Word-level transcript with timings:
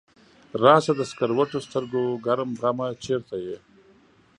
راشه 0.63 0.93
د 0.97 1.01
سکروټو 1.11 1.57
سترګو 1.67 2.03
ګرم 2.25 2.49
غمه 2.61 2.87
چرته 3.05 3.35
یې؟ 3.45 3.57